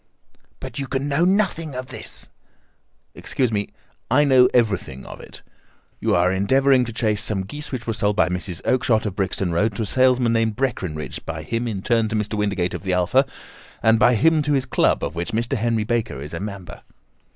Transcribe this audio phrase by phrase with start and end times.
[0.59, 2.27] "But you can know nothing of this?"
[3.13, 3.69] "Excuse me,
[4.09, 5.43] I know everything of it.
[5.99, 8.63] You are endeavouring to trace some geese which were sold by Mrs.
[8.65, 12.33] Oakshott, of Brixton Road, to a salesman named Breckinridge, by him in turn to Mr.
[12.33, 13.27] Windigate, of the Alpha,
[13.83, 15.55] and by him to his club, of which Mr.
[15.55, 16.81] Henry Baker is a member."